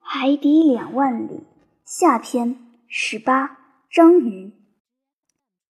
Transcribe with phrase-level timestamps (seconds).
[0.00, 1.46] 海底两万里
[1.84, 2.56] 下篇
[2.88, 3.58] 十八
[3.90, 4.52] 章鱼。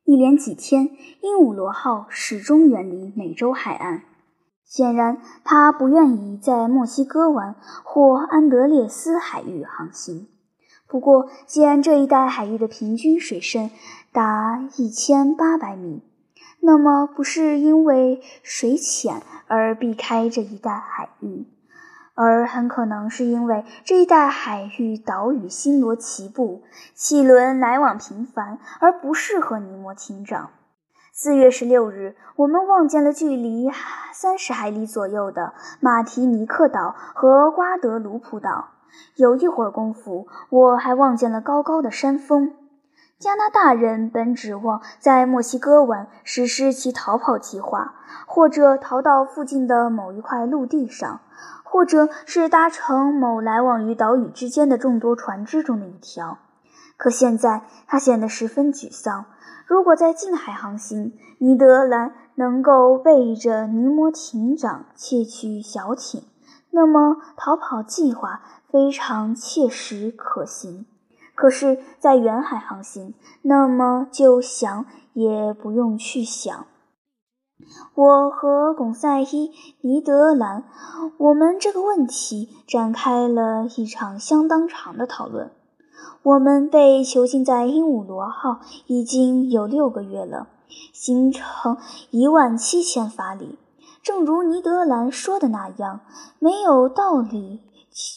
[0.04, 0.90] 一连几天，
[1.21, 4.04] 鹦鹉螺号始终远离美洲海岸。
[4.64, 10.29] 显然，它不愿意在墨西哥湾或安德烈斯海域航行。
[10.87, 13.71] 不过，既然这一带海域的平均水深
[14.13, 16.02] 达一千八百米，
[16.60, 21.45] 那么不是因为水浅而避开这一带海域。
[22.20, 30.50] 而很可能是因为这一带海域岛屿星罗棋布，汽轮来往频繁，而不适合尼摩艇长。
[31.12, 33.70] 四月十六日，我们望见了距离
[34.12, 38.70] 三十海里左右的马提尼克岛和瓜德卢普岛。
[39.14, 42.52] 有一会儿功夫，我还望见了高高的山峰。
[43.18, 47.95] 加拿大人本指望在墨西哥湾实施其逃跑计划，
[48.26, 51.20] 或者逃到附近的某一块陆地上。
[51.70, 56.38] 或者是搭乘某来往于岛屿之间的众多船只中的一条，
[56.96, 59.26] 可现在他显得十分沮丧。
[59.66, 66.25] 如果在近海航行，尼德兰能够背着尼摩艇长窃取小艇，
[66.71, 68.41] 那么逃跑计划
[68.71, 70.87] 非常切实可行；
[71.41, 76.67] 可是，在远海航行，那么就想也不用去想。
[77.94, 79.25] 我和巩赛伊·
[79.81, 80.64] 尼德兰，
[81.16, 85.53] 我们这个问题展开了一场相当长的讨论。
[86.25, 90.48] 我们被囚禁在鹦鹉螺号已经有六个月了，
[90.92, 91.77] 行程
[92.11, 93.56] 一万七千法里。
[94.03, 96.00] 正如尼德兰说的那样，
[96.41, 97.61] 没有道理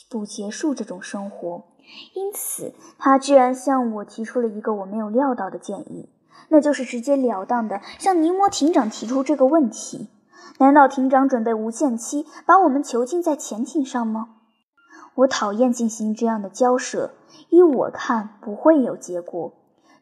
[0.09, 1.65] 不结束这种生活。
[2.13, 6.09] 因此，他居然向我提出了一个我没有料到的建议。
[6.49, 10.09] 那就是直截了当的向尼摩艇长提出这个问题：
[10.57, 14.29] 难道艇长准备无限期把我们囚禁在潜艇上吗？
[15.15, 17.13] 我讨厌进行这样的交涉，
[17.49, 19.53] 依我看不会有结果。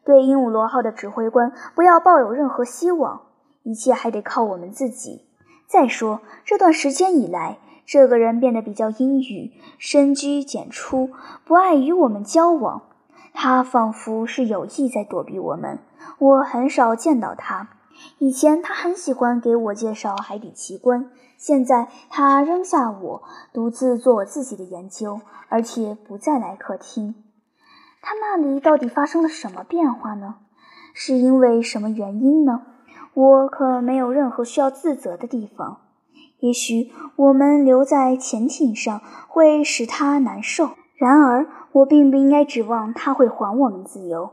[0.04, 3.22] 对鹦鹉螺号的指挥官，不要抱有任何希望，
[3.62, 5.26] 一切还得靠我们自己。
[5.68, 11.10] 再说，这段时间以来，这个人变得比较阴郁，深居简出，
[11.44, 12.82] 不爱与我们交往。
[13.32, 15.78] 他仿佛是有意在躲避我们。
[16.18, 17.68] 我很少见到他。
[18.18, 27.14] 以前他很喜欢给我介绍海底奇观，现在他扔下我，独自做我自己的研究，而且不再来客厅。
[28.00, 30.36] 他那里到底发生了什么变化呢？
[30.94, 32.62] 是因为什么原因呢？
[33.12, 35.80] 我可没有任何需要自责的地方。
[36.40, 44.30] 也许我们留在潜艇上会使他难受，然而我并不应该指望他会还我们自由。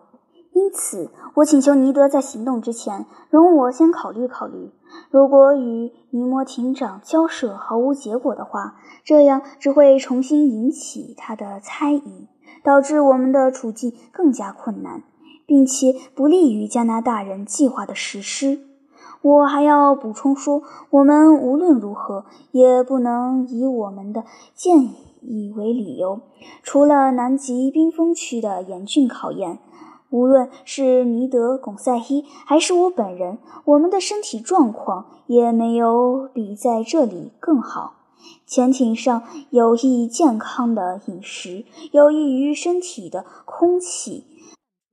[0.53, 4.71] 因此，我请求尼德在行动之前，容我先考虑考虑。
[5.11, 12.27] 如果与尼摩艇长交涉毫无结果的话，这样只会重新引起他的猜疑，
[12.63, 15.03] 导致我们的处境更加困难，
[15.45, 18.66] 并且不利于加拿大人计划的实施。
[19.27, 24.23] 我还要补充说，我们无论如何也不能以我们的
[24.55, 24.83] 建
[25.21, 26.21] 议为理由，
[26.63, 29.59] 除了南极冰封区的严峻考验。
[30.09, 37.95] 无论是尼德·巩塞伊还是我本人，我们的身体状况也没有比在这里更好。
[38.45, 44.23] 潜艇上有益健康的饮食，有益于身体的空气，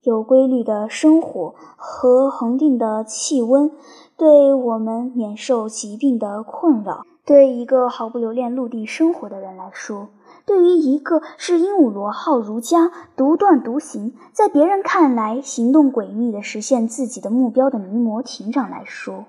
[0.05, 3.71] 有规律的生活和恒定的气温，
[4.17, 7.05] 对我们免受疾病的困扰。
[7.25, 10.09] 对一个毫不留恋陆地生活的人来说。
[10.45, 19.25] 对于一个视鹦鹉螺号如家、独断独行，在别人看来行动诡秘地实现自己的目标的尼摩艇长来说，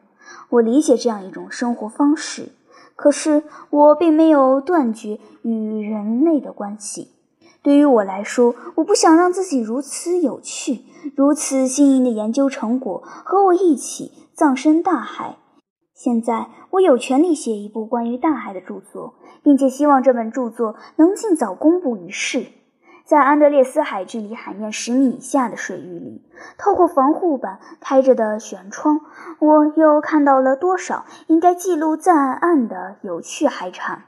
[0.49, 2.49] 我理解这样一种生活方式。
[2.97, 7.11] 可是我并没有断绝与人类的关系。
[7.65, 10.81] 对于我来说，我不想让自己如此有趣、
[11.15, 15.37] 如此新颖的研究成果和我一起葬身大海。
[15.95, 22.45] 现在我有权利写一部关于大海的著作，并且希望这本著作能尽早公布于世。
[23.03, 26.22] 在安德烈斯海距离海面十米以下的水域里，
[26.59, 29.01] 透过防护板开着的舷窗，
[29.40, 34.03] 我又看到了多少应该记录在案的有趣海产。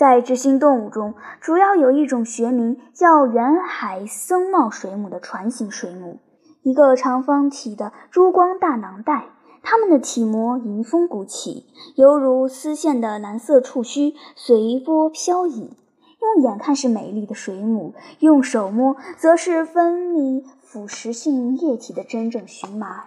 [0.00, 1.12] 在执行动物中，
[1.42, 6.20] 主要有一种学名叫远海僧帽水母的船形水母，
[6.62, 9.26] 一个长方体的珠光大囊袋。
[9.62, 11.66] 它们的体模迎风鼓起，
[11.96, 15.76] 犹如丝线的蓝色触须随波飘逸。
[16.22, 23.04] 用眼看是美丽的水母，用手摸则是分泌腐蚀性液体的真正荨麻。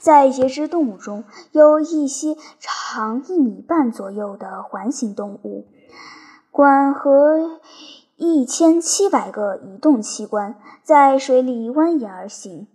[0.00, 1.22] 在节肢动物中，
[1.52, 5.66] 有一些长一米半左右的环形动物，
[6.56, 7.58] 管和
[8.14, 10.54] 一千七百个移动器官
[10.84, 12.68] 在水里蜿蜒而行，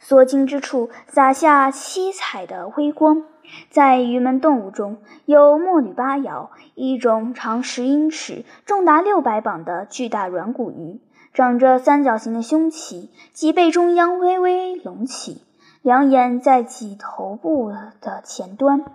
[0.00, 3.24] 所经之处洒下七彩的微光。
[3.68, 4.96] 在鱼门动物中
[5.26, 10.98] 有墨女巴鳐，一种长十英尺、重达六百磅的巨大软骨鱼，
[11.34, 15.42] 长着三角形的胸鳍，脊背中央微微隆起，
[15.82, 17.70] 两眼在脊头部
[18.00, 18.86] 的前端，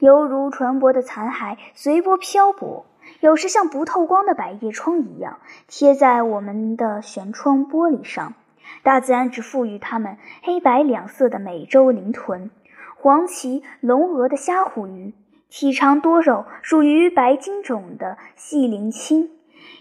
[0.00, 2.86] 犹如船舶的残骸随波漂泊，
[3.20, 8.34] 有时像不透光的百叶窗一样贴在我们的舷窗玻璃上。
[8.82, 12.50] 大自然只赋予它们黑白两色的美洲鳞豚。
[12.96, 15.14] 黄鳍龙额的虾虎鱼，
[15.48, 19.30] 体长多肉，属于白金种的细鳞青，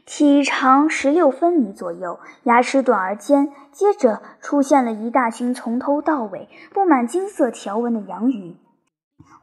[0.06, 3.52] 体长十六分米左右，牙齿短而尖。
[3.72, 8.56] 接着出现了一大群从头到尾布满金色条纹的洋鱼，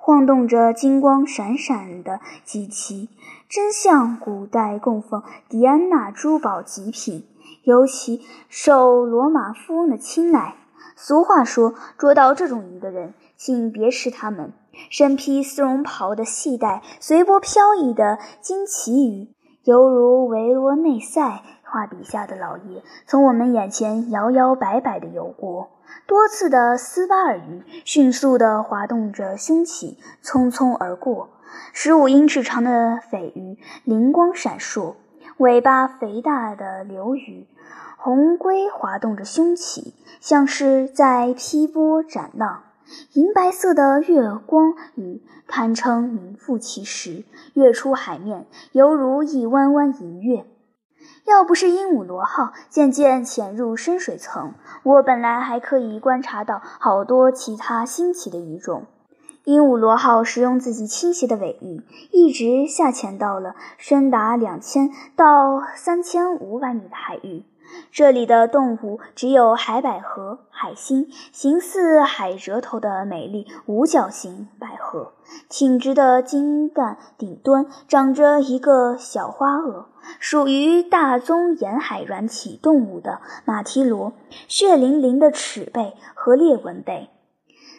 [0.07, 3.09] 晃动着金光闪闪的脊鳍，
[3.49, 7.27] 真像古代供奉狄安娜珠宝极品，
[7.63, 8.21] 尤其
[8.51, 10.57] 受罗马富翁的青睐。
[10.95, 13.15] 俗话说，捉到这种鱼的人。
[13.39, 14.53] 请别吃它们。
[14.91, 19.29] 身披丝绒袍的细带随波飘逸的金旗鱼，
[19.63, 25.71] 犹如维罗内塞画笔下的老爷，从我们眼前摇摇摆摆地游过。
[26.07, 31.31] 多次的斯巴尔鱼迅速地滑动着胸鳍，匆匆而过。
[31.73, 34.95] 十五英尺长的鲱鱼灵光闪烁，
[35.39, 37.47] 尾巴肥大的流鱼
[37.97, 42.65] 红龟滑动着胸鳍，像是在劈波斩浪。
[43.15, 47.25] 银白色的月光鱼堪称名副其实，
[47.55, 50.45] 跃出海面，犹如一弯弯银月。
[51.27, 58.87] 要不是鹦鹉螺号渐渐潜入深水层，我本来还可以观察到好多其他新奇的鱼种。
[59.45, 61.83] 鹦鹉螺号使用自己倾斜的尾翼，
[62.13, 67.43] 一直下潜到了深达两千到三千五百米的海域。
[67.91, 75.13] 这里的动物只有海百合、海星，形似海蜇头的美丽五角形百合，
[75.49, 79.87] 挺直的茎干顶端长着一个小花萼，
[80.19, 84.13] 属于大宗沿海软体动物的马蹄螺，
[84.49, 87.11] 血淋淋的齿背和裂纹背。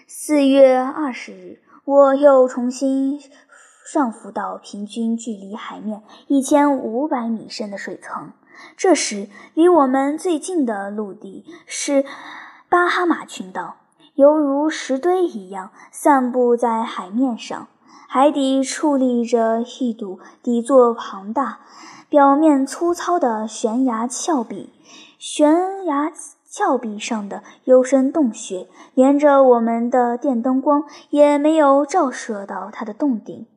[0.07, 3.19] 四月二十日，我又重新
[3.91, 8.31] 上浮到平均距离海面一千五百米深的水层。
[8.77, 12.05] 这时，离我们最近的陆地是
[12.69, 13.75] 巴哈马群岛，
[14.15, 17.67] 犹如石堆一样散布在海面上。
[18.07, 21.59] 海底矗立着一堵底座庞大、
[22.07, 24.69] 表面粗糙的悬崖峭壁，
[25.17, 26.11] 悬崖
[26.49, 33.47] 峭壁上的幽深洞穴，连着我们的电灯光也没有照射到它的洞顶。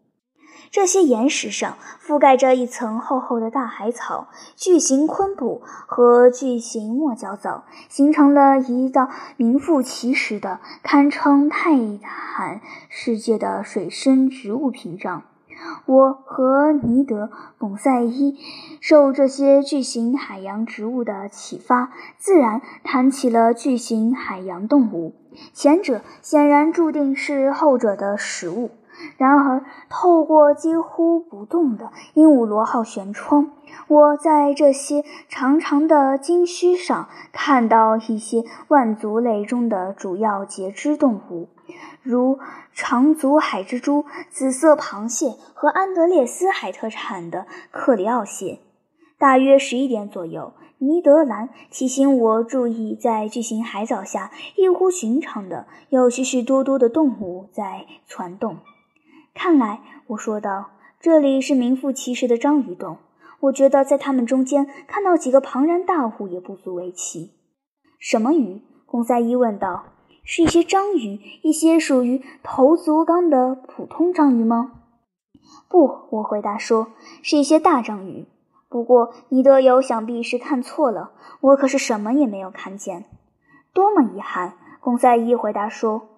[0.71, 15.23] 这些岩石上覆盖着一层厚厚的大海草，巨型昆布和巨型墨角藻形成了一道名副其实的、堪称泰坦世界的水生植物屏障。
[15.87, 17.25] 我和尼德·
[17.59, 18.39] 蒙塞伊
[18.81, 25.15] 受这些巨型海洋植物的启发，自然谈起了巨型海洋动物。
[25.53, 28.71] 前者显然注定是后者的食物。
[29.17, 33.51] 然而，透过几乎不动的鹦鹉螺号舷窗，
[33.89, 41.49] 我在这些长长的鲸须上看到一些腕足类中的主要节肢动物，
[42.03, 42.39] 如
[42.73, 48.61] 长足海蜘蛛、紫色螃蟹和安德烈斯海特产的克里奥蟹。
[49.19, 58.59] 大约十一点左右，尼德兰提醒我注意，在巨型海藻下异乎寻常的有许许多多的动物在攒动。
[59.41, 62.99] 看来，我说道，这里是名副其实的章鱼洞。
[63.39, 67.35] 我觉得在它们中间看到几个庞然大物也不足为奇。
[68.01, 68.61] 什么鱼？
[68.85, 69.85] 贡赛一问道。
[70.25, 74.73] 是一些章鱼，一些属于头足纲的普通章鱼吗？
[75.69, 76.89] 不，我回答说，
[77.23, 78.27] 是一些大章鱼。
[78.69, 83.05] 不过，尼德友想必是看错了，我可是什么也没有看见。
[83.73, 84.55] 多么遗憾！
[84.81, 86.09] 贡赛一回答说。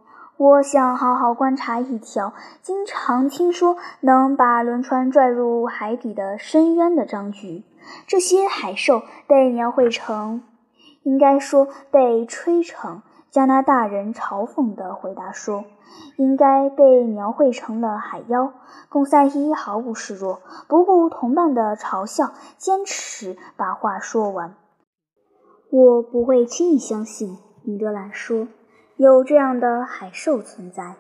[0.41, 2.33] 我想好好观察一条
[2.63, 7.63] 经常听说能把轮船拽入海底的深渊的章鱼。
[8.07, 10.43] 这些海兽被描绘成，
[11.03, 13.03] 应该说被吹成。
[13.31, 15.67] 加拿大人嘲讽地回答说
[16.17, 18.55] ：“应该被描绘成了海妖。”
[18.89, 24.55] 贡赛伊毫不示弱，不顾同伴的嘲笑，坚持把话说完。
[25.71, 28.49] 我不会轻易相信，米德兰说。
[29.00, 30.97] 有这样的海兽存在，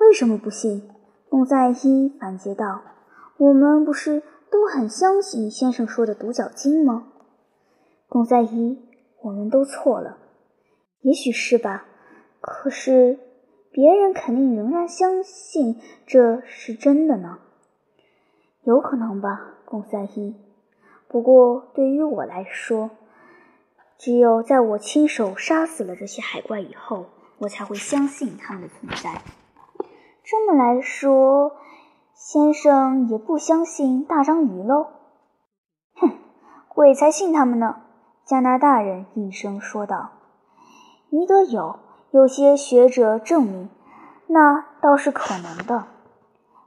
[0.00, 0.90] 为什么不信？
[1.30, 2.82] 贡赛伊反诘道
[3.40, 7.06] ：“我们不是都很相信先生说的独角鲸吗？
[8.06, 8.78] 贡赛伊，
[9.22, 10.18] 我们都错了。
[11.00, 11.86] 也许是吧，
[12.42, 13.18] 可是
[13.72, 17.38] 别人肯定仍然相信这是真的呢。
[18.64, 20.36] 有可能吧，贡赛伊。
[21.08, 22.90] 不过对于我来说，
[24.04, 27.06] 只有在我亲手杀死了这些海怪以后，
[27.38, 29.22] 我才会相信他们的存在。
[30.22, 31.52] 这么来说，
[32.12, 34.88] 先生也不相信大章鱼喽？
[35.94, 36.18] 哼，
[36.68, 37.76] 鬼才信他们呢！
[38.26, 40.10] 加拿大人应声说道。
[41.08, 41.78] 尼德有，
[42.10, 43.70] 有些学者证明，
[44.26, 45.86] 那倒是可能的。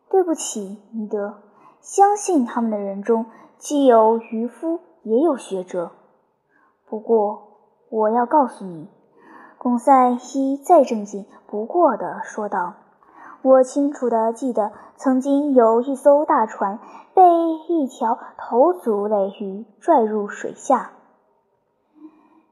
[0.10, 1.44] 对不起，尼德，
[1.82, 3.27] 相信他们的人中
[3.60, 5.91] 既有渔夫，也有学者。
[6.89, 7.44] 不过，
[7.89, 8.88] 我要告诉你，
[9.58, 12.75] 贡赛伊再正经不过的说道。
[13.41, 16.79] 我清楚的记得，曾经有一艘大船
[17.13, 17.24] 被
[17.67, 20.91] 一条头足类鱼拽入水下。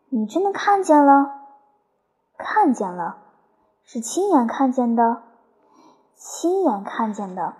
[0.09, 1.31] 你真的看见了？
[2.37, 3.17] 看见了，
[3.83, 5.23] 是亲眼看见的。
[6.15, 7.55] 亲眼看见的。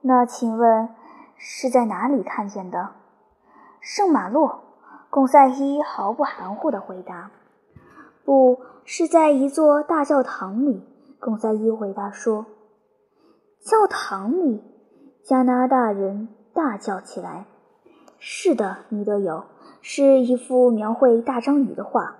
[0.00, 0.88] 那请问
[1.36, 2.90] 是在哪里看见的？
[3.80, 4.65] 圣马洛。
[5.16, 7.30] 贡赛伊毫不含糊地回答
[8.22, 10.86] ：“不是在一座大教堂里。”
[11.18, 12.44] 贡赛伊回答说。
[13.58, 14.62] 教堂里，
[15.24, 17.46] 加拿大人大叫起来
[18.20, 19.44] ：“是的，尼德友，
[19.80, 22.16] 是一幅描绘大章鱼的画。”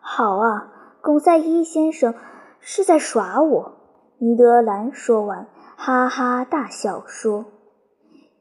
[0.00, 2.14] 好啊，贡赛伊先生
[2.60, 3.72] 是在耍我。”
[4.16, 7.44] 尼德兰说完，哈哈大笑说：“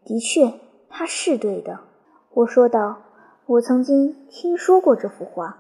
[0.08, 0.54] 的确，
[0.88, 1.82] 他是对的。”
[2.32, 3.02] 我说道
[3.50, 5.58] ：“我曾经听说过这幅画，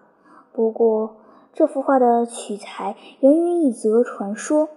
[0.53, 1.15] 不过
[1.53, 4.69] 这幅画的取材源于一则传说。”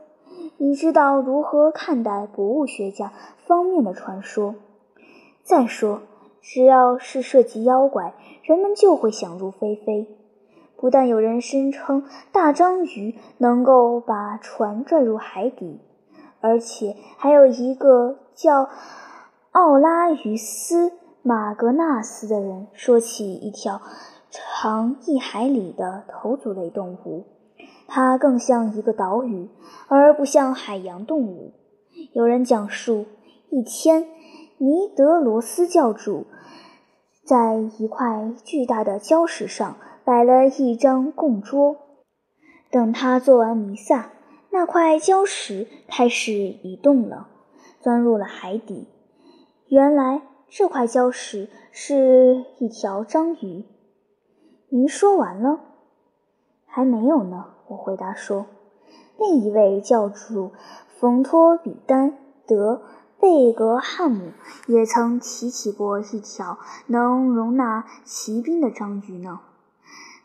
[0.56, 3.12] 你知道如何看待博物学家
[3.44, 4.54] 方面的传说？
[5.42, 6.00] 再说，
[6.40, 8.14] 只要是涉及妖怪，
[8.44, 10.08] 人们就会想入非非。
[10.78, 15.80] 不但有人声称大章鱼能够把船拽入海底，
[16.40, 18.70] 而且还有一个叫
[19.50, 20.88] 奥拉于斯·
[21.24, 23.80] 马格纳斯的人说起一条
[24.28, 27.26] 长一海里的头足类动物。
[27.86, 29.48] 它更像一个岛屿，
[29.86, 31.52] 而不像海洋动物。
[32.12, 33.06] 有人讲述，
[33.50, 34.08] 一天，
[34.58, 36.26] 尼德罗斯教主
[37.24, 41.76] 在一块巨大的礁石上摆了一张供桌。
[42.70, 44.10] 等他做完弥撒，
[44.50, 47.28] 那块礁石开始移动了，
[47.80, 48.88] 钻入了海底。
[49.68, 50.22] 原来
[50.54, 53.64] 这块礁石是一条章鱼。
[54.68, 55.60] 您说完了？
[56.66, 57.54] 还没有呢。
[57.68, 58.44] 我回答说
[59.18, 60.52] ：“另一位教主
[61.00, 62.10] 冯托比丹·
[62.46, 62.82] 德
[63.18, 64.32] 贝格汉姆
[64.66, 69.40] 也曾提起过一条能容纳骑兵的章鱼呢。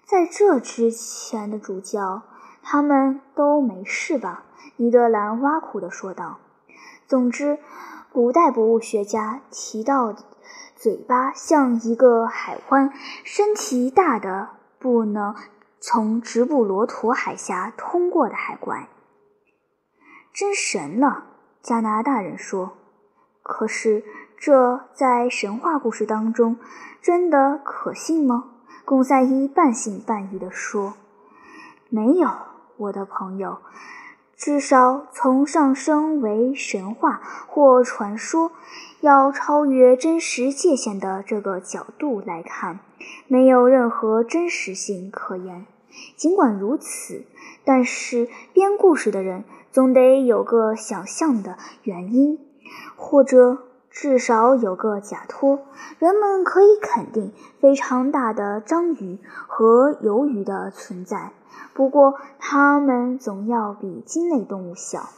[0.06, 2.24] 在这之前的主教，
[2.62, 4.44] 他们都没事吧？”
[4.76, 6.40] 尼德兰挖苦地说道。
[7.08, 7.60] “总之，
[8.12, 10.16] 古代博物学家提到，
[10.76, 12.92] 嘴巴像一个海湾，
[13.24, 14.50] 身体大的
[14.80, 15.36] 不能。”
[15.80, 18.90] 从直布罗陀海峡通过的海怪，
[20.34, 21.26] 真神了！
[21.62, 22.74] 加拿大人说。
[23.44, 24.04] 可是
[24.38, 26.58] 这在神话故事当中
[27.00, 28.46] 真的可信吗？
[28.86, 30.96] 贡赛伊半信半疑地说
[31.90, 32.28] ：“没有，
[32.78, 33.60] 我的朋友。
[34.38, 38.52] 至少从上升为神话或传说，
[39.02, 42.80] 要超越真实界限的这个角度来看，
[43.28, 45.66] 没有任何真实性可言。”
[46.16, 47.24] 尽管如此，
[47.66, 52.38] 但是编故事的人总得有个想象的原因，
[52.96, 53.58] 或者
[53.90, 55.62] 至少有个假托。
[55.98, 59.18] 人们可以肯定非常大的章鱼
[59.48, 61.32] 和鱿鱼的存在，
[61.74, 65.10] 不过它们总要比鲸类动物小。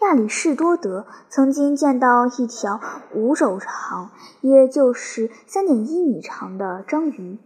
[0.00, 2.80] 亚里士多德曾经见到一条
[3.14, 7.38] 五肘长，也就是三点一米长的章鱼。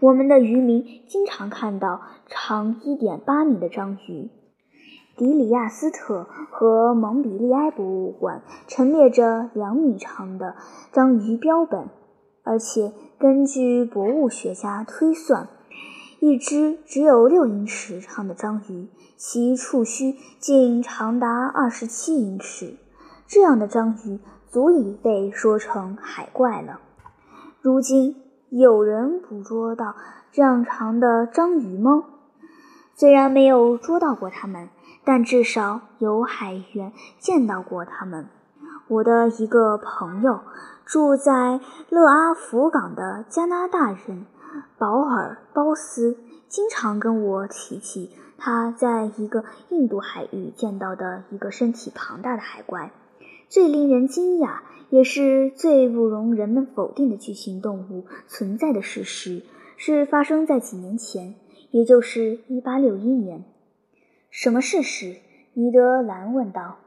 [0.00, 4.30] 我们的渔民经常看到长一点八米的章鱼。
[5.16, 10.54] 迪里亚斯特和蒙彼利埃博物馆陈列着两米长的
[10.92, 11.88] 章鱼标本，
[12.44, 15.48] 而且根据博物学家推算，
[16.20, 22.76] 一只只有六英尺长的章鱼，其触须竟长达二十七英尺。
[23.26, 24.20] 这样的章鱼
[24.50, 26.80] 足以被说成海怪了。
[27.60, 28.22] 如今。
[28.48, 29.96] 有人捕捉到
[30.30, 32.04] 这样长的章鱼吗？
[32.94, 34.68] 虽然没有捉到过它们，
[35.04, 38.28] 但至少有海员见到过它们。
[38.86, 40.42] 我的一个朋友
[40.84, 41.58] 住在
[41.90, 44.26] 勒阿弗港的加拿大人
[44.78, 52.92] 保尔·鲍斯经常跟我提起他在一个印度海域见到的一个身体庞大的海怪。
[53.48, 54.60] 最令人惊讶，
[54.90, 59.42] 也是最不容人们否定的巨型动物存在的事实，
[59.76, 61.34] 是发生在几年前，
[61.70, 63.44] 也就是1861年。
[64.30, 65.16] 什么事实？
[65.54, 66.78] 尼德兰问道。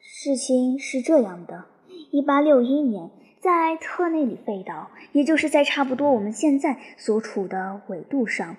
[0.00, 1.64] 事情是这样的
[2.10, 3.10] ：1861年。
[3.42, 8.54] 在特内里费岛，也就是在差不多我们现在所处的纬度上，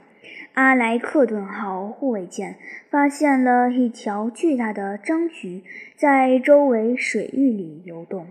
[0.55, 2.57] 阿莱克顿号护卫舰
[2.89, 5.63] 发现了一条巨大的章鱼
[5.95, 8.27] 在周围水域里游动。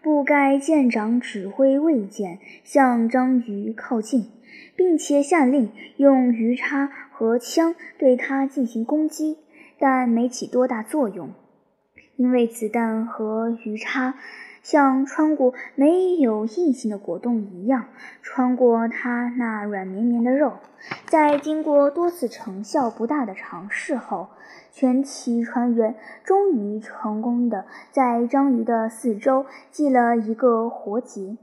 [0.00, 4.30] 布盖舰长指挥卫舰向章鱼靠近，
[4.76, 9.38] 并且下令用鱼叉和枪对它进行攻击，
[9.80, 11.30] 但没起多大作用，
[12.14, 14.14] 因为子弹和鱼叉。
[14.66, 17.84] 像穿过没有硬性的果冻一样，
[18.20, 20.54] 穿过它那软绵绵的肉。
[21.06, 24.26] 在经过多次成效不大的尝试后，
[24.72, 25.94] 全体船员
[26.24, 31.36] 终于成功的在章鱼的四周系了一个活结。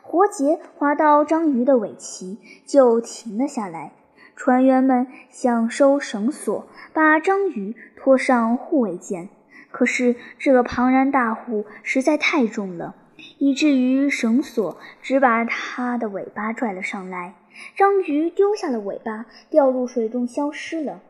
[0.00, 3.90] 活结划到章鱼的尾鳍，就停了下来。
[4.36, 9.30] 船员们想收绳索，把章鱼拖上护卫舰。
[9.70, 12.94] 可是这个庞然大物实在太重了，
[13.38, 17.34] 以至于绳索只把它的尾巴拽了上来。
[17.76, 21.02] 章鱼丢下了尾巴，掉入水中消失了。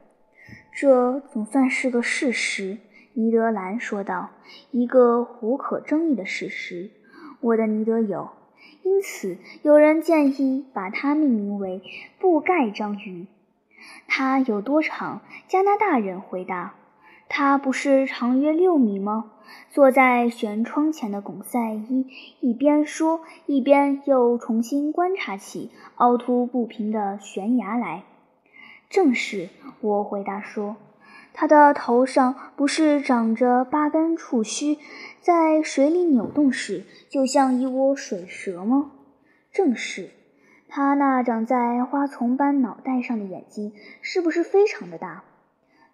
[0.73, 2.79] 这总算是个事实，
[3.13, 4.31] 尼德兰说道
[4.71, 6.91] ，“一个无可争议的事实，
[7.41, 8.31] 我的尼德友。
[8.83, 11.83] 因此，有人建议把它命名为
[12.19, 13.27] 布盖章鱼。
[14.07, 16.75] 它有多长？”加拿大人回答。
[17.29, 19.33] 它不是长约六米吗？
[19.71, 22.07] 坐在舷窗前的巩赛伊
[22.41, 28.05] 一边说，一边又重新观察起凹凸不平的悬崖来。
[28.91, 29.49] 正是，
[29.81, 30.77] 我回答说，
[31.33, 34.79] 它的头上不是长着八根触须，
[35.21, 38.91] 在水里扭动时就像一窝水蛇吗？
[39.53, 40.11] 正是，
[40.69, 45.25] 它那长在花丛般脑袋上的眼睛是不是非常的大？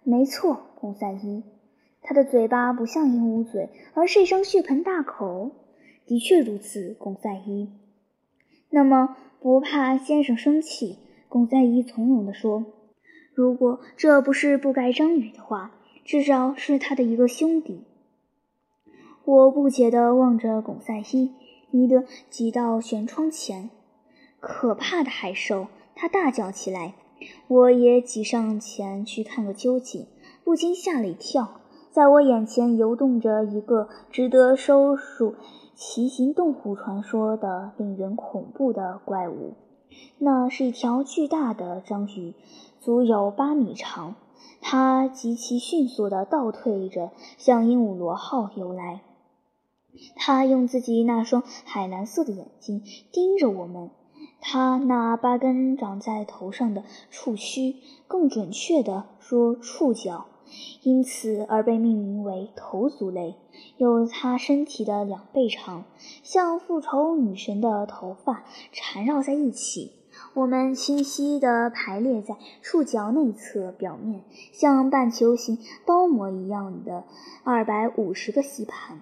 [0.07, 1.43] 没错，贡赛伊，
[2.03, 5.49] 他的嘴巴不像鹦鹉嘴，而是一张血盆大口。
[6.05, 7.71] 的确如此，贡赛伊。
[8.69, 10.99] 那么不怕先生生气？
[11.27, 12.65] 贡赛伊从容地说
[13.33, 15.71] ：“如果这不是不该章鱼的话，
[16.05, 17.81] 至少是他的一个兄弟。”
[19.25, 21.33] 我不解地望着巩赛伊，
[21.71, 23.71] 尼德挤到舷窗前。
[24.39, 25.65] 可怕的海兽！
[25.95, 26.93] 他大叫起来。
[27.47, 30.07] 我也挤上前去看个究竟，
[30.43, 31.61] 不禁吓了一跳。
[31.91, 35.35] 在我眼前游动着一个值得收入
[35.75, 39.53] 奇形动物传说的令人恐怖的怪物。
[40.17, 42.33] 那是一条巨大的章鱼，
[42.81, 44.15] 足有八米长。
[44.59, 49.01] 它极其迅速地倒退着向鹦鹉螺号游来。
[50.15, 52.81] 它用自己那双海蓝色的眼睛
[53.13, 53.89] 盯着我们。
[54.47, 57.77] 它那八根长在头上的触须，
[58.07, 60.27] 更准确地说触角，
[60.83, 63.33] 因此而被命名为头足类，
[63.77, 65.85] 有它身体的两倍长，
[66.21, 69.93] 像复仇女神的头发缠绕在一起。
[70.35, 74.21] 我们清晰地排列在触角内侧表面，
[74.53, 77.03] 像半球形包膜一样的
[77.43, 79.01] 二百五十个吸盘。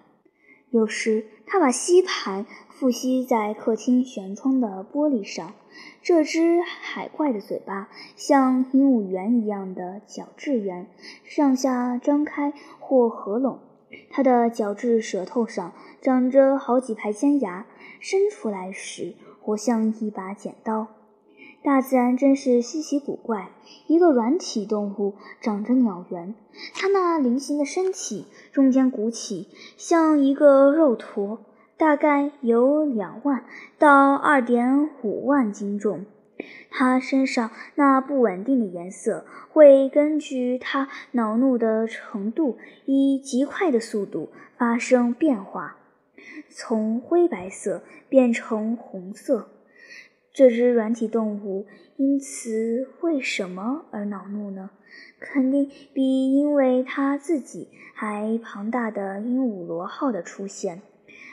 [0.74, 2.46] 有时，他把吸盘。
[2.70, 5.54] 复吸在客厅舷窗的玻璃上，
[6.02, 10.88] 这只海怪的嘴巴像鹦鹉圆一样的角质圆，
[11.24, 13.60] 上下张开或合拢。
[14.10, 17.68] 它的角质舌头上长着好几排尖牙，
[18.02, 20.88] 伸出来时活像一把剪刀。
[21.64, 23.50] 大自然真是稀奇古怪，
[23.88, 26.36] 一个软体动物长着鸟圆，
[26.74, 29.48] 它那菱形的身体中间鼓起，
[29.78, 31.40] 像一个肉坨。
[31.76, 33.46] 大概有两万
[33.78, 36.06] 到二点五万斤重。
[36.70, 45.78] 它身上那不稳定的颜色会根据它恼怒的程度，以极快的速度发生变化，
[46.50, 49.53] 从灰白色变成红色。
[50.34, 54.72] 这只软体动物因此为什么而恼怒呢？
[55.20, 60.82] 肯定比因为它自己还庞大的鹦鹉螺号的出现。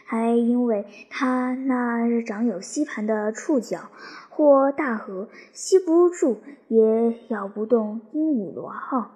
[0.04, 3.90] 还因为它那长有吸盘的触角
[4.28, 9.12] 或大颌吸不住也咬不动鹦鹉螺号。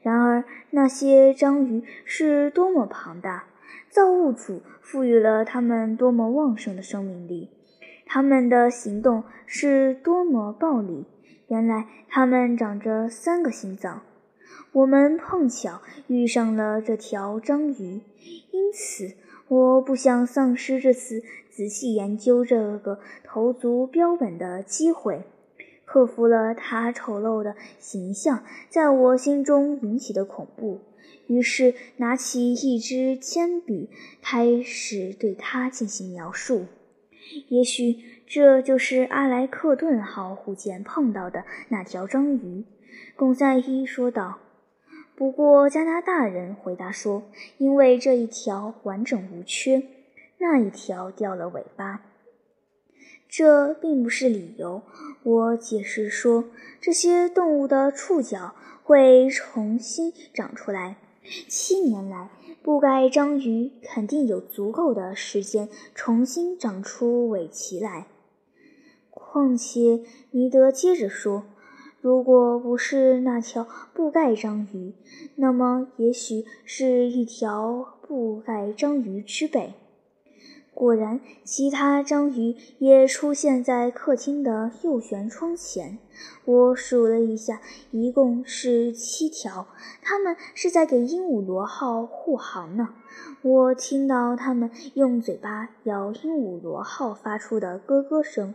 [0.00, 3.44] 然而那些章鱼是多么庞大！
[3.88, 7.50] 造物主赋予了它们多么旺盛的生命力，
[8.14, 11.06] 他们的行动是多么暴力。
[11.48, 14.02] 原来他们长着三个心脏。
[14.72, 18.02] 我们碰巧遇上了这条章鱼，
[18.50, 19.14] 因此
[19.48, 25.22] 我不想丧失这次仔细研究这个头足标本的机会。
[25.86, 30.82] 克服了它丑陋的形象在我心中引起的恐怖，
[31.28, 33.88] 于是拿起一支铅笔，
[34.20, 36.66] 开始对它进行描述。
[37.48, 42.64] 也许这就是阿莱克顿号护舰碰到的那条章鱼，
[43.16, 44.38] 贡赛伊说道。
[45.14, 47.22] 不过加拿大人回答说，
[47.58, 49.82] 因为这一条完整无缺，
[50.38, 52.02] 那一条掉了尾巴。
[53.28, 54.82] 这并不是理由，
[55.22, 56.44] 我解释说，
[56.80, 60.96] 这些动物的触角会重新长出来。
[61.48, 62.30] 七年来，
[62.64, 68.06] 布盖章鱼肯定有足够的时间重新长出尾鳍来。
[69.10, 71.42] 况且，尼德接着说，
[72.00, 74.94] 如果不是那条布盖章鱼，
[75.34, 79.74] 那么也许是一条布盖章鱼之辈。
[80.82, 85.98] 果然，其他章鱼也出现在客厅的右舷窗前。
[86.44, 87.60] 我数了一下，
[87.92, 89.68] 一共是七条。
[90.02, 92.88] 它们是在给鹦鹉螺号护航呢。
[93.42, 98.52] 我听到它们用嘴巴咬鹦鹉螺号发出的咯咯声。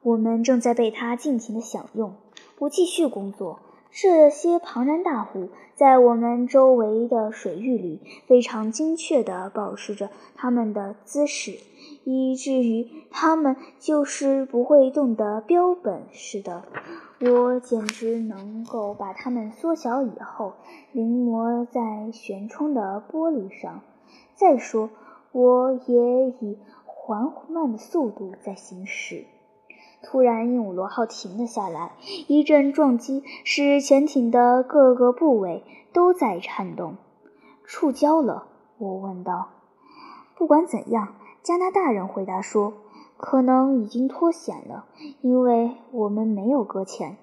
[0.00, 2.14] 我们正在被它尽情地享用，
[2.56, 3.60] 不继续工作。
[3.90, 11.58] 这些庞然大物在我们周围的水域里非常精确地保持着它们的姿势，
[12.04, 16.64] 以至于它们就是不会动的标本似的。
[17.20, 20.52] 我简直能够把它们缩小以后
[20.92, 21.80] 临摹在
[22.12, 23.80] 舷窗的玻璃上。
[24.34, 24.90] 再说，
[25.32, 29.24] 我也以缓慢的速度在行驶。
[30.02, 31.92] 突然，鹦鹉螺号停了下来，
[32.28, 36.96] 一阵撞击使潜艇的各个部位都在颤动。
[37.64, 38.46] 触礁了？
[38.78, 39.48] 我问道。
[40.36, 42.74] 不管怎样，加拿大人回答说，
[43.16, 44.86] 可能已经脱险了，
[45.20, 47.16] 因为我们没有搁浅。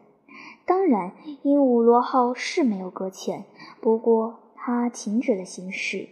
[0.66, 3.46] 当然，鹦鹉螺号是没有搁浅，
[3.80, 6.10] 不过它停止了行驶。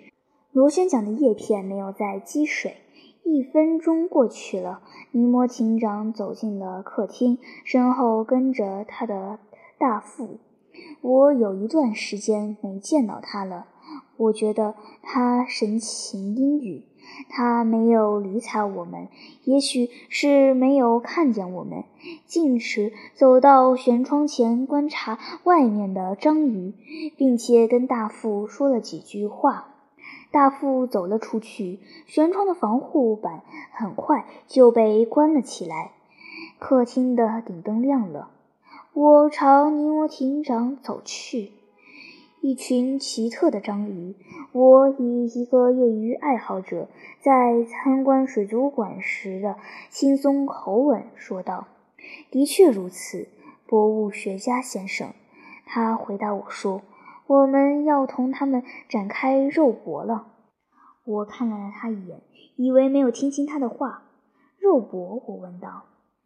[0.52, 2.78] 螺旋桨的叶片没有再积水。
[3.23, 4.81] 一分钟过去了，
[5.12, 9.39] 尼摩艇长走进了客厅，身后跟着他的
[9.77, 10.39] 大副。
[11.01, 13.67] 我有一段时间没见到他了，
[14.17, 16.86] 我觉得他神情阴郁。
[17.29, 19.09] 他没有理睬我们，
[19.43, 21.83] 也许是没有看见我们，
[22.25, 26.73] 径直走到舷窗前观察外面的章鱼，
[27.17, 29.72] 并且跟大副说了几句话。
[30.34, 35.91] 大副走了出去，舷窗的防护板很快就被关了起来。
[36.58, 38.32] 客厅的顶灯亮了，
[38.93, 41.52] 我朝尼摩艇长走去。
[42.41, 44.15] 一群奇特的章鱼，
[44.54, 46.88] 我以一个业余爱好者
[47.22, 49.58] 在参观水族馆时的
[49.91, 51.67] 轻松口吻说道
[52.32, 53.28] ：“的确如此，
[53.67, 55.13] 博物学家先生。”
[55.67, 56.82] 他回答我说。
[57.27, 60.27] 我们要同他们展开肉搏了。
[61.05, 62.21] 我看了他一眼，
[62.55, 64.03] 以为没有听清他的话。
[64.59, 65.21] 肉搏？
[65.27, 65.83] 我问道。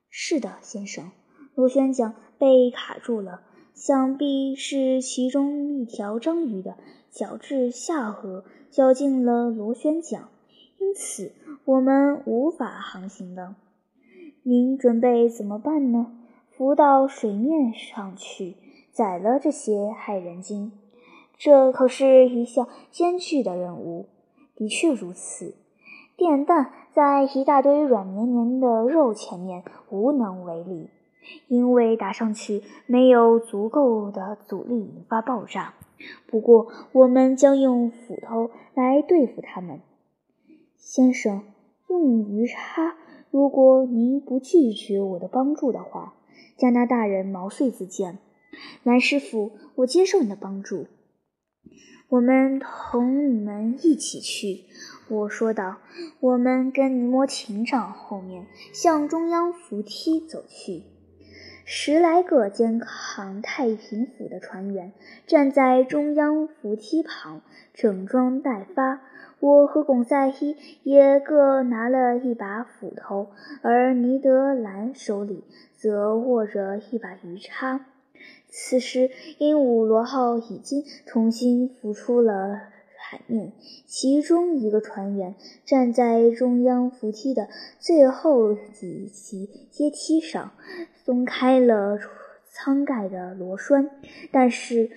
[0.10, 1.12] 是的，先生。
[1.56, 3.42] 螺旋桨被卡住了，
[3.74, 6.78] 想必是其中一条章鱼的
[7.10, 10.30] 角质下颌绞进了螺旋桨，
[10.80, 11.32] 因此
[11.66, 13.56] 我们无法航行了。
[14.44, 16.12] 您准备怎么办呢？
[16.52, 18.56] 浮到水面上去，
[18.92, 20.72] 宰了这些害人精？
[21.38, 24.08] 这可是一项艰巨的任务。
[24.56, 25.56] 的确如此，
[26.16, 30.90] 电弹在一大堆软绵绵的肉前面无能为力，
[31.48, 35.76] 因为打上去没有足够的阻力引发爆炸。
[36.28, 39.82] 不过，我们将用斧头来对付他们，
[40.76, 41.44] 先生。
[41.90, 42.96] 用鱼叉，
[43.32, 46.16] 如果您不拒绝我的帮助的话。
[46.58, 48.18] 加拿大人毛遂自荐。
[48.84, 50.88] 蓝师傅，我接受你的帮助。
[52.10, 54.64] 我们同你们一起去，
[55.10, 55.80] 我说道。
[56.22, 60.84] 我们跟尼摩艇长后面向中央扶梯走去。
[61.66, 64.94] 十来个肩扛太平斧的船员
[65.26, 67.42] 站在中央扶梯旁，
[67.74, 69.02] 整装待发。
[69.42, 75.44] 我和巩赛伊也各拿了一把斧头，而尼德兰手里
[75.76, 77.86] 则握着一把鱼叉。
[78.50, 82.60] 此时，鹦鹉螺号已经重新浮出了
[82.98, 83.52] 海面，
[83.86, 90.54] 其中一个船员站在中央扶梯的最后几级阶梯上，
[91.06, 92.00] 松开了
[92.50, 93.90] 舱盖的螺栓。
[94.32, 94.92] 但是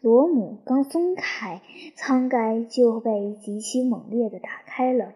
[0.00, 1.62] 螺母刚松开，
[1.96, 5.14] 舱盖就被极其猛烈地打开了，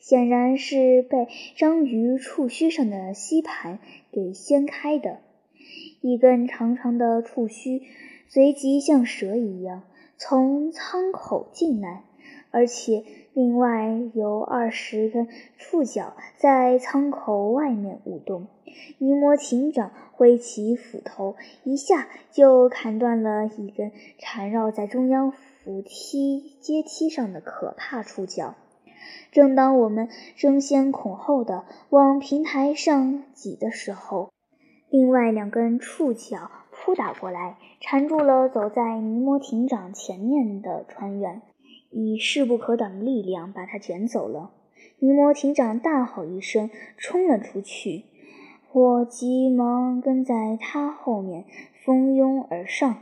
[0.00, 3.78] 显然是被章鱼触须上的吸盘
[4.10, 5.18] 给掀开的。
[6.00, 7.82] 一根长长的触须
[8.28, 9.82] 随即像蛇一样。
[10.18, 12.04] 从舱口进来，
[12.50, 13.04] 而且
[13.34, 15.28] 另外有二十根
[15.58, 18.46] 触角在舱口外面舞动。
[18.98, 28.54] 尼摩艇长挥起斧头，一下就砍断了一根缠绕在中央扶梯阶梯上的可怕触角。
[29.30, 34.30] 正当我们争先恐后的往平台上挤的时候，
[34.90, 36.50] 另外两根触角。
[36.78, 41.42] 扑打过来，缠住了走在尼摩艇长前面的船员，
[41.90, 44.52] 以势不可挡的力量把他卷走了。
[45.00, 48.04] 尼摩艇长大吼一声，冲了出去，
[48.72, 51.46] 我急忙跟在他后面，
[51.84, 52.98] 蜂拥而上。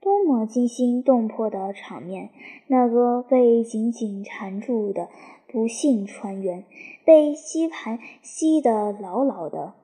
[0.00, 2.30] 多么惊心动魄的场面！
[2.68, 5.08] 那个被紧紧缠住的
[5.46, 6.64] 不幸船员，
[7.04, 9.74] 被吸盘吸得牢牢的。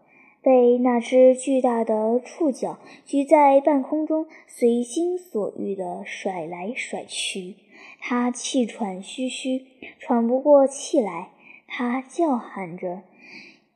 [0.49, 7.57] 被那只巨大的触角举在半空中，随心所欲地甩来甩去。
[8.01, 9.67] 他气喘吁吁，
[9.99, 11.33] 喘不过气来。
[11.67, 13.03] 他叫喊着：“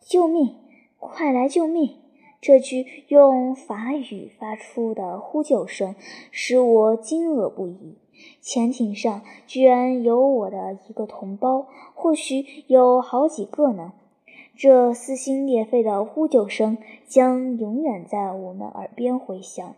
[0.01, 0.55] 救命！
[0.99, 1.99] 快来救命！”
[2.41, 5.95] 这句用法语发出的呼救声
[6.31, 7.99] 使我惊愕不已。
[8.41, 13.93] 潜艇上居然有我的一个同胞，或许有好几个呢。
[14.63, 19.75] 这撕心裂肺的呼救声将永远在我们耳边回响。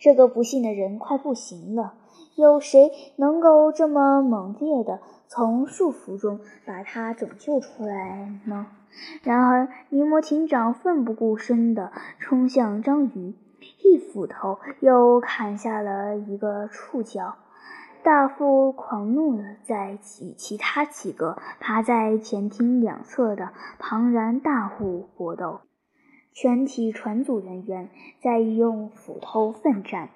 [0.00, 1.94] 这个不幸的人快不行了，
[2.34, 8.66] 有谁能够这么猛烈地从束缚中把他拯救出来呢？
[9.22, 13.36] 然而，尼摩艇长奋不顾身地冲向章鱼，
[13.84, 17.36] 一斧头又砍下了一个触角。
[18.02, 25.60] 大副狂怒地在与其他几个趴在潜艇两侧的庞然大物搏斗，
[26.32, 27.90] 全体船组人员
[28.22, 30.10] 在用斧头奋战。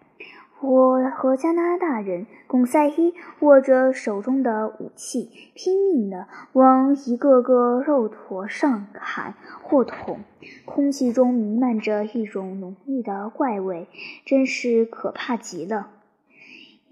[0.61, 10.21] 我和加拿大人贡赛伊握着手中的武器，拼命地往一个个肉坨上砍或捅，
[10.64, 13.88] 空气中弥漫着一种浓郁的怪味，
[14.25, 15.88] 真是可怕极了。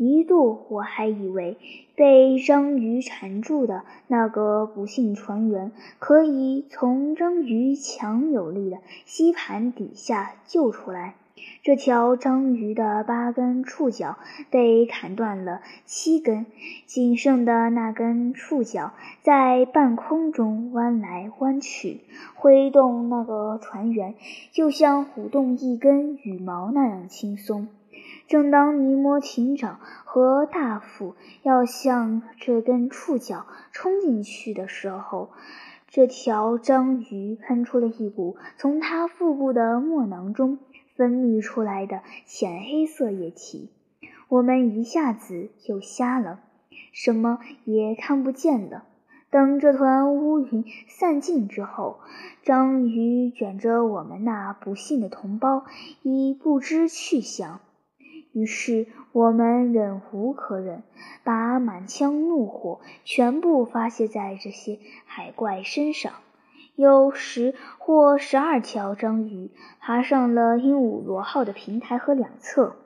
[0.03, 1.59] 一度我还以为
[1.95, 11.17] 被章鱼缠住的那个不幸船员可以从章鱼强有力的吸盘底下救出来。
[11.63, 14.17] 这条章鱼的八根触角
[14.49, 16.47] 被砍断了七根，
[16.87, 22.01] 仅剩的那根触角在半空中弯来弯去，
[22.35, 24.15] 挥动那个船员，
[24.51, 27.69] 就像舞动一根羽毛那样轻松。
[28.27, 35.31] 正当尼摩艇长和大副要向这根触角冲进去的时候，
[35.89, 40.59] 这条章鱼喷出了一股从它腹部的墨囊中
[40.95, 43.71] 分泌出来的浅黑色液体。
[44.29, 46.41] 我们一下子就瞎了，
[46.93, 48.85] 什么也看不见了。
[49.29, 52.01] 等这团乌云散尽之后，
[52.43, 55.65] 章鱼卷着我们那不幸的同胞
[56.03, 57.61] 已不知去向。
[58.33, 60.83] 于是我们忍无可忍，
[61.25, 66.13] 把满腔怒火全部发泄在这些海怪身上。
[66.77, 72.77] 有十或十二条章鱼爬上了鹦鹉螺号的平台和两侧，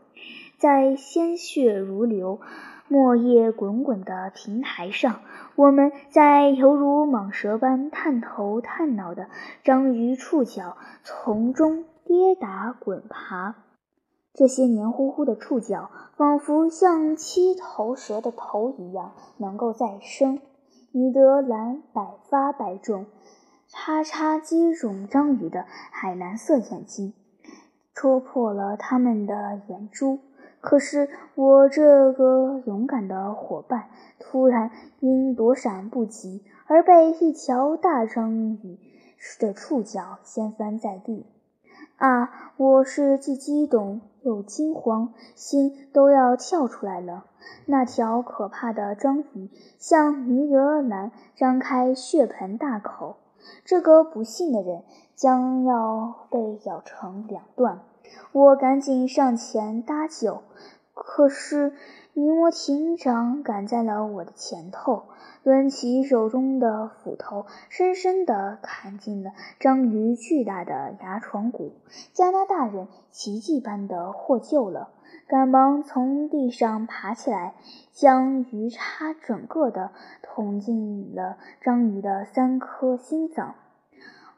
[0.57, 2.41] 在鲜血如流、
[2.89, 5.21] 墨液滚滚的平台上，
[5.55, 9.29] 我们在犹如蟒蛇般探头探脑的
[9.63, 13.55] 章鱼触角从中跌打滚爬。
[14.35, 20.41] 这些黏糊糊的触角，仿佛像七头蛇的头一样能够再生。
[20.91, 23.07] 尼德兰百发百中，
[23.69, 27.15] 叉叉击中章鱼的海蓝色眼睛，
[27.95, 30.19] 戳破了它们的眼珠。
[30.61, 38.79] 可是我这个勇敢的伙伴，突然因躲闪不及而被一条大章鱼
[39.39, 41.25] 的触角掀翻在地。
[41.97, 42.53] 啊！
[42.57, 47.25] 我是既激动又惊慌，心都要跳出来了。
[47.67, 53.17] 那条可怕的章鱼向尼德兰张开血盆大口，
[53.65, 54.83] 这个不幸的人
[55.15, 57.81] 将要被咬成两段。
[58.33, 60.43] 我赶紧上前搭救，
[60.93, 61.73] 可是
[62.17, 65.03] 尼摩艇长赶在了我的前头，
[65.43, 71.73] 抡起手中的斧头，深深地砍进了章鱼巨大的牙床骨。
[72.13, 74.91] 加拿大人奇迹般的获救了，
[75.27, 77.57] 赶忙从地上爬起来，
[77.91, 79.91] 将鱼叉整个的
[80.23, 83.57] 捅进了章鱼的三颗心脏。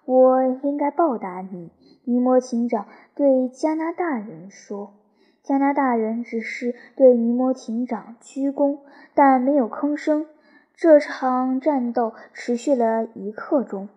[0.06, 1.70] 我应该报答你，
[2.04, 4.94] 尼摩艇长对加拿大人说。
[5.46, 8.80] 加拿大人只是对尼摩艇长鞠躬，
[9.14, 10.26] 但没有吭声。
[10.74, 13.88] 这场战斗持续了一刻钟，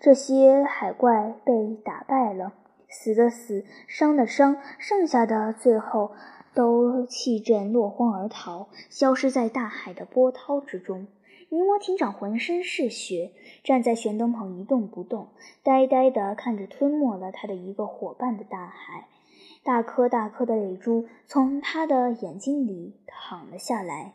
[0.00, 2.54] 这些海怪被打败了，
[2.88, 6.10] 死的死，伤的伤，剩下的最后
[6.52, 11.06] 都弃阵落荒而逃，消失在大海的波涛之中。
[11.50, 13.30] 尼摩艇长浑身是血，
[13.62, 15.28] 站在悬灯旁一动不动，
[15.62, 19.06] 呆呆地看着吞没了他的一个伙伴的大海。
[19.66, 24.14] 大颗大颗的泪珠从他的眼睛里淌了下来。